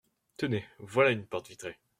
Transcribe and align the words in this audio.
Tenez, 0.35 0.65
voilà 0.79 1.11
une 1.11 1.27
porte 1.27 1.49
vitrée. 1.49 1.77